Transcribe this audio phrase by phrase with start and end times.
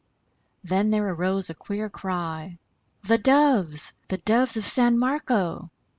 [0.63, 2.57] Then there arose a queer cry,
[3.03, 3.93] "The Doves!
[4.07, 5.69] The Doves of San Marco!"